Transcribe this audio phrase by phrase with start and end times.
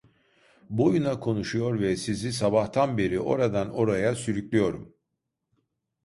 [0.69, 4.95] Boyuna konuşuyor ve sizi sabahtan beri oradan oraya sürüklüyorum.